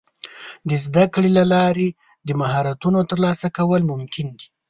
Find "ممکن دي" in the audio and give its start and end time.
3.91-4.45